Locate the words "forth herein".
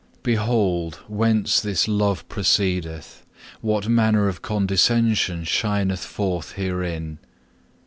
6.03-7.19